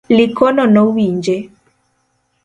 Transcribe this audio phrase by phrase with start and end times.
[0.17, 1.35] Likono nowinje